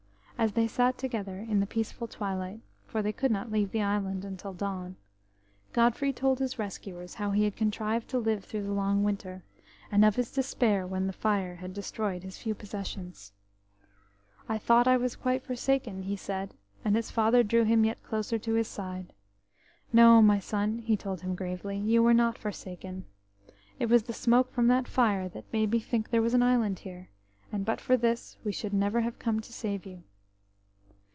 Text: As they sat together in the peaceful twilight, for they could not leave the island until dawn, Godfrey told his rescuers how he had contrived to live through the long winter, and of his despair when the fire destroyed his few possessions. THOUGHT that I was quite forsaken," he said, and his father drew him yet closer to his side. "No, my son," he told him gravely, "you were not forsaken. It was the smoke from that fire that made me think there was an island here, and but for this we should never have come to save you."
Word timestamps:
As 0.41 0.53
they 0.53 0.65
sat 0.67 0.97
together 0.97 1.37
in 1.37 1.59
the 1.59 1.67
peaceful 1.67 2.07
twilight, 2.07 2.61
for 2.87 3.03
they 3.03 3.13
could 3.13 3.29
not 3.29 3.51
leave 3.51 3.69
the 3.71 3.83
island 3.83 4.25
until 4.25 4.53
dawn, 4.55 4.95
Godfrey 5.71 6.11
told 6.11 6.39
his 6.39 6.57
rescuers 6.57 7.13
how 7.13 7.29
he 7.29 7.43
had 7.43 7.55
contrived 7.55 8.07
to 8.09 8.17
live 8.17 8.43
through 8.43 8.63
the 8.63 8.73
long 8.73 9.03
winter, 9.03 9.43
and 9.91 10.03
of 10.03 10.15
his 10.15 10.31
despair 10.31 10.87
when 10.87 11.05
the 11.05 11.13
fire 11.13 11.57
destroyed 11.67 12.23
his 12.23 12.39
few 12.39 12.55
possessions. 12.55 13.33
THOUGHT 14.47 14.59
that 14.65 14.87
I 14.87 14.97
was 14.97 15.15
quite 15.15 15.43
forsaken," 15.43 16.01
he 16.01 16.15
said, 16.15 16.55
and 16.83 16.95
his 16.95 17.11
father 17.11 17.43
drew 17.43 17.63
him 17.63 17.85
yet 17.85 18.01
closer 18.01 18.39
to 18.39 18.53
his 18.55 18.67
side. 18.67 19.13
"No, 19.93 20.23
my 20.23 20.39
son," 20.39 20.79
he 20.79 20.97
told 20.97 21.21
him 21.21 21.35
gravely, 21.35 21.77
"you 21.77 22.01
were 22.01 22.15
not 22.15 22.39
forsaken. 22.39 23.05
It 23.77 23.89
was 23.91 24.01
the 24.01 24.11
smoke 24.13 24.51
from 24.51 24.65
that 24.69 24.87
fire 24.87 25.29
that 25.29 25.53
made 25.53 25.69
me 25.69 25.77
think 25.79 26.09
there 26.09 26.19
was 26.19 26.33
an 26.33 26.41
island 26.41 26.79
here, 26.79 27.09
and 27.51 27.63
but 27.63 27.79
for 27.79 27.95
this 27.95 28.37
we 28.43 28.51
should 28.51 28.73
never 28.73 29.01
have 29.01 29.19
come 29.19 29.39
to 29.39 29.53
save 29.53 29.85
you." 29.85 30.01